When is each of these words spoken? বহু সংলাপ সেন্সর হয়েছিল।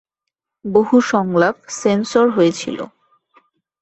বহু 0.65 0.95
সংলাপ 1.11 1.55
সেন্সর 1.71 2.25
হয়েছিল। 2.29 2.77